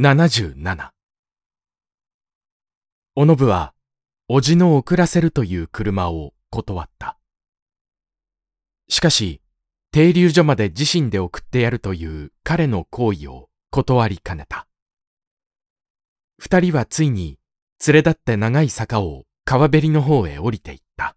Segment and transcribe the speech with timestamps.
[0.00, 0.90] 77
[3.16, 3.74] おのぶは、
[4.28, 7.18] おじの送らせるという車を断った。
[8.88, 9.40] しかし、
[9.90, 14.68] 停留所まで自身で送ってやるという彼の行為を断りかねた。
[16.38, 17.40] 二人はついに
[17.84, 21.16] 連れ立って長い坂を川べりの方へ降りていった。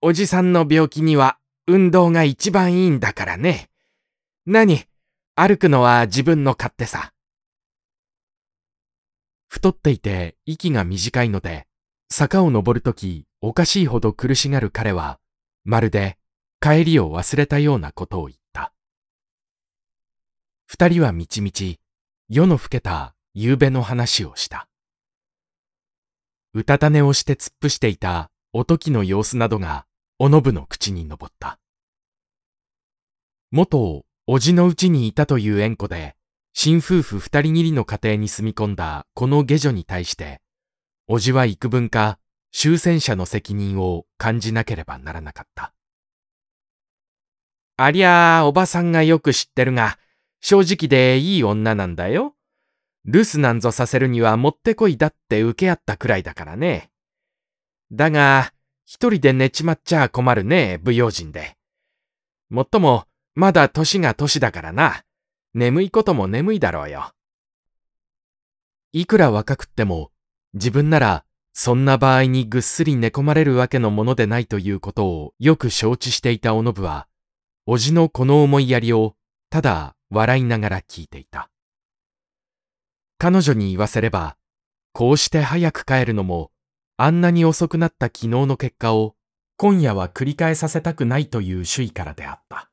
[0.00, 1.36] おじさんの病気には
[1.66, 3.68] 運動が一番いいんだからね。
[4.46, 4.89] 何？
[5.42, 7.14] 歩くのは自分の勝手さ。
[9.48, 11.66] 太っていて息が短いので、
[12.10, 15.18] 坂を登るときおかしいほど苦しがる彼は、
[15.64, 16.18] まるで
[16.60, 18.74] 帰りを忘れたようなことを言った。
[20.66, 21.80] 二人はみちみち
[22.28, 24.68] 夜の更けた夕べの話をした。
[26.52, 29.86] うたた寝をして突っ伏していたおときの様子などが
[30.18, 31.58] おのぶの口に上った。
[33.50, 36.14] 元おじのうちにいたという縁故で、
[36.52, 40.40] 新夫婦二人きりの家庭に住み込んだこの下女に対して、
[41.08, 42.20] おじは幾分か
[42.52, 45.74] 終戦者の責任を感じなければならなかった。
[47.76, 49.98] ありゃあ、おばさんがよく知ってるが、
[50.40, 52.36] 正直でいい女なんだよ。
[53.06, 56.92] 留守なんぞさせるにはもってこいだって受け合ったくらいだからね。
[57.90, 58.52] だが、
[58.86, 61.56] 一人で寝ちまっちゃ困るね、不用心で。
[62.48, 65.04] もっとも、まだ年が年だからな。
[65.54, 67.12] 眠いことも眠いだろうよ。
[68.92, 70.10] いくら若くっても、
[70.54, 77.08] 自分なら、そんな場合にぐっすり寝込まれるわけのものでないということをよく承知していたおのぶは、
[77.66, 79.16] おじのこの思いやりを、
[79.48, 81.50] ただ笑いながら聞いていた。
[83.18, 84.36] 彼女に言わせれば、
[84.92, 86.50] こうして早く帰るのも、
[86.96, 89.14] あんなに遅くなった昨日の結果を、
[89.56, 92.69] 今夜は繰り返させたくないという主意からであった。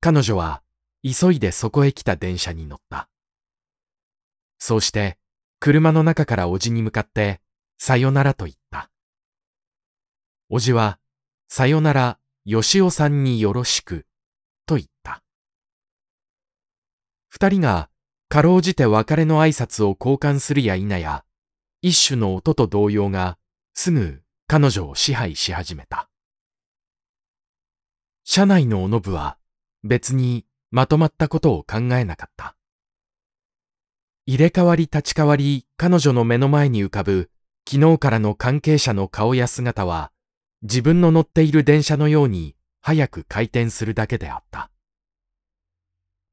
[0.00, 0.62] 彼女は
[1.02, 3.08] 急いでそこへ来た電車に乗った。
[4.58, 5.18] そうして、
[5.58, 7.40] 車の中からおじに向かって、
[7.78, 8.90] さよならと言った。
[10.48, 10.98] おじは、
[11.48, 14.06] さよなら、よしおさんによろしく、
[14.66, 15.22] と言った。
[17.28, 17.90] 二人が、
[18.28, 21.24] かろうじて別れの挨拶を交換するや否や、
[21.82, 23.38] 一種の音と動揺が、
[23.74, 26.08] すぐ彼女を支配し始めた。
[28.24, 29.39] 車内のおのぶは、
[29.82, 32.56] 別にまとまったことを考えなかった。
[34.26, 37.30] 入れ替わり立ち替わり彼女の目の前に浮かぶ
[37.68, 40.12] 昨日からの関係者の顔や姿は
[40.62, 44.70] 自分の乗っている電車のように早く回転するだけであった。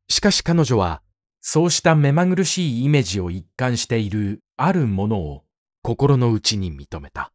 [0.10, 1.02] しかし彼女は
[1.42, 5.44] そうした目まぐるしいイメージを一貫しているあるものを
[5.82, 7.32] 心の内に認めた。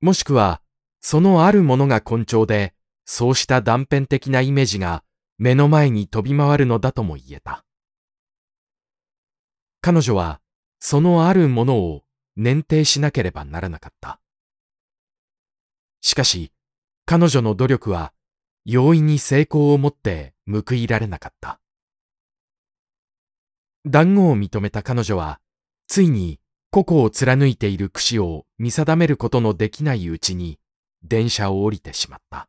[0.00, 0.60] もしくは
[1.00, 2.74] そのあるものが根調で
[3.06, 5.04] そうした断片的なイメージが
[5.38, 7.64] 目の前に飛び回るのだとも言えた。
[9.80, 10.40] 彼女は
[10.80, 12.02] そのあるものを
[12.36, 14.20] 念定しなければならなかった。
[16.00, 16.52] しかし、
[17.06, 18.12] 彼女の努力は
[18.64, 21.60] 容易に成功をもって報いられなかった。
[23.84, 25.40] 談合を認めた彼女は、
[25.86, 26.40] ついに
[26.72, 30.58] 個々を貫いている櫛を見定めることのできないうちに
[31.04, 32.48] 電車を降りてしまった。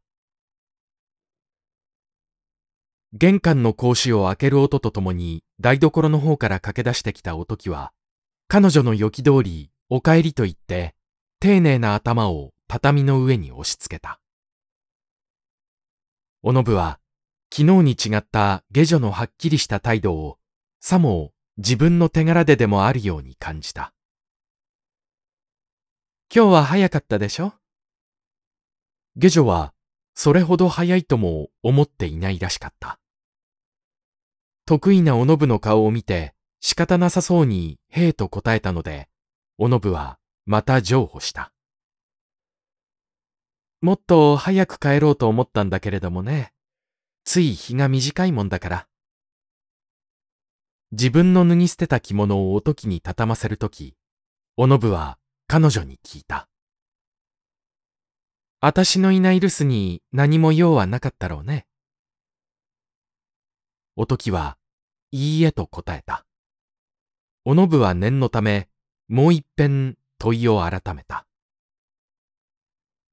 [3.19, 7.91] 玄関の格子を開ける音とともに台所の方から駆け出してきたおときは、
[8.47, 10.93] 彼女の予期通りお帰りと言って、
[11.39, 14.19] 丁寧な頭を畳の上に押し付けた。
[16.43, 16.99] おのぶは、
[17.51, 20.37] 昨日に違った下女のはっきりした態度を、
[20.79, 23.95] さも自分の手柄ででもあるように感じた。
[26.31, 27.53] 今日は早かったでしょ？
[29.15, 29.73] 下女は
[30.13, 32.99] それほど早いとも思っていないらしかった。
[34.67, 39.07] 得意なおのぶの顔を見て仕方なさそうにへえと答えたので、
[39.57, 41.53] おのぶはまた譲歩した。
[43.81, 46.51] もっと早く帰ろうと思ったんだけれどもね。
[47.23, 48.87] つい日が短いもんだから。
[50.91, 53.95] 自分の脱ぎ捨てた着物をおときに畳ませるとき、
[54.57, 56.49] おのぶは彼女に聞いた。
[58.59, 61.67] 私のいない留守に何も用はなかったろうね。
[63.99, 64.59] おときは、
[65.11, 66.23] いいえと答えた。
[67.45, 68.69] おのぶは念のため、
[69.07, 71.25] もう一遍問いを改めた。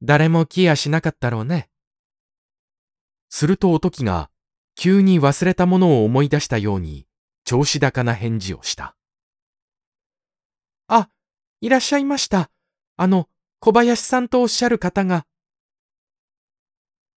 [0.02, 1.70] 誰も来やしなかったろうね。
[3.30, 4.30] するとおときが、
[4.76, 7.06] 急に忘れたものを思い出したように、
[7.46, 8.94] 調子高な返事をした。
[10.86, 11.08] あ、
[11.62, 12.50] いらっしゃいました。
[12.98, 15.24] あの、小林さんとおっしゃる方が。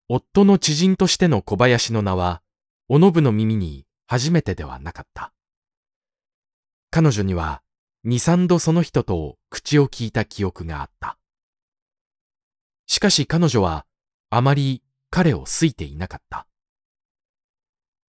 [0.08, 2.42] 夫の知人としての小林の名は、
[2.90, 5.34] おのぶの耳に初めてではなかった。
[6.90, 7.62] 彼女には
[8.06, 11.18] 二三度その人と口を聞いた記憶があった。
[12.86, 13.86] しかし彼女は
[14.30, 16.48] あまり彼を好いていなかった。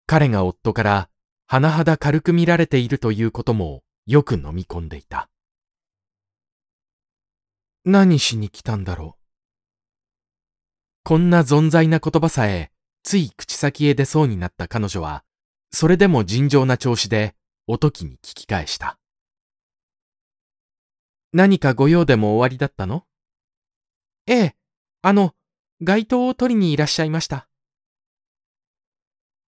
[0.06, 1.10] 彼が夫から
[1.50, 5.28] 甚だ軽く見られているということもよく飲み込んでいた。
[7.84, 9.22] 何しに来たんだろう。
[11.02, 12.70] こんな存在な言葉さえ
[13.08, 15.24] つい口先へ出そうになった彼女は、
[15.70, 17.34] それでも尋常な調子で
[17.66, 18.98] おときに聞き返した。
[21.32, 23.06] 何かご用でも終わりだったの？
[24.26, 24.56] ええ、
[25.00, 25.34] あの、
[25.80, 27.48] 街灯を取りにいらっしゃいました。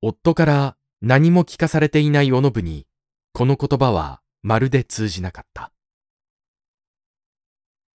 [0.01, 2.87] 夫から何も聞かされていないおのぶに、
[3.35, 5.71] この言葉はまるで通じなかった。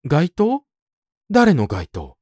[0.03, 0.61] 街灯
[1.31, 2.19] 誰の街灯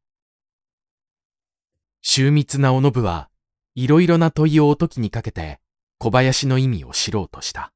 [2.01, 3.29] 秀密なおのぶは
[3.75, 5.59] いろいろな問いをおときにかけて
[5.97, 7.73] 小林の意味を知ろうとした。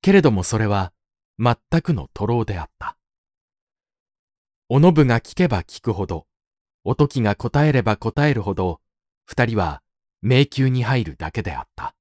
[0.00, 0.92] けれどもそれは
[1.38, 2.96] 全くの徒労であった。
[4.68, 6.26] おのぶが聞けば聞くほど、
[6.82, 8.80] おときが答えれば答えるほど、
[9.26, 9.82] 二人は
[10.22, 11.94] 迷宮に入るだけであった。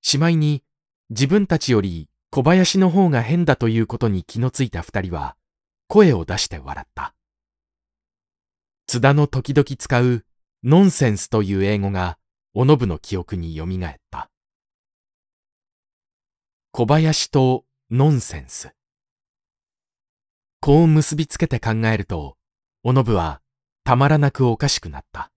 [0.00, 0.64] しまいに
[1.10, 5.36] 自分たちより小林の方が変だということに気のついた二人は
[5.86, 7.14] 声を出して笑った。
[8.86, 10.24] 津田の時々使う
[10.64, 12.18] ノンセンスという英語が
[12.54, 14.30] おのぶの記憶によみがえった。
[16.70, 18.70] 小林とノンセンス。
[20.60, 22.36] こう結びつけて考えると、
[22.84, 23.40] おのぶは
[23.82, 25.32] たまらなくおかしくなった。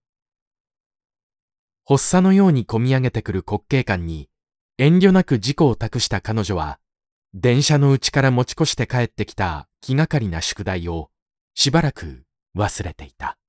[1.88, 4.30] 発作のようにこみ上げてくる滑稽感に
[4.77, 6.80] 遠慮なく自己を託した彼女は、
[7.33, 11.10] 電車の内から持ち越して帰ってきた気がかりな宿題を
[11.56, 12.25] しばらく
[12.56, 13.39] 忘れていた。